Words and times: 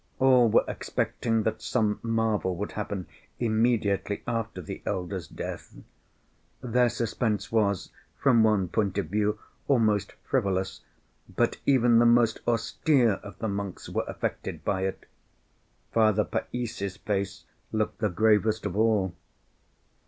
All 0.17 0.49
were 0.49 0.63
expecting 0.67 1.43
that 1.43 1.61
some 1.61 1.99
marvel 2.01 2.55
would 2.55 2.71
happen 2.71 3.05
immediately 3.39 4.23
after 4.25 4.59
the 4.59 4.81
elder's 4.83 5.27
death. 5.27 5.77
Their 6.59 6.89
suspense 6.89 7.51
was, 7.51 7.91
from 8.17 8.41
one 8.41 8.67
point 8.69 8.97
of 8.97 9.09
view, 9.09 9.37
almost 9.67 10.13
frivolous, 10.23 10.81
but 11.29 11.59
even 11.67 11.99
the 11.99 12.07
most 12.07 12.39
austere 12.47 13.17
of 13.21 13.37
the 13.37 13.47
monks 13.47 13.89
were 13.89 14.05
affected 14.07 14.65
by 14.65 14.85
it. 14.85 15.05
Father 15.91 16.25
Païssy's 16.25 16.97
face 16.97 17.43
looked 17.71 17.99
the 17.99 18.09
gravest 18.09 18.65
of 18.65 18.75
all. 18.75 19.13